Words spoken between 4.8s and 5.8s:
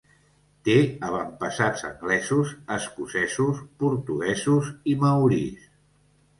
i maoris.